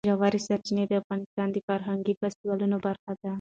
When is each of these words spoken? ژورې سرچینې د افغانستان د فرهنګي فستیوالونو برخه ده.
ژورې 0.17 0.39
سرچینې 0.47 0.83
د 0.87 0.93
افغانستان 1.01 1.47
د 1.51 1.57
فرهنګي 1.67 2.13
فستیوالونو 2.21 2.77
برخه 2.85 3.11
ده. 3.19 3.29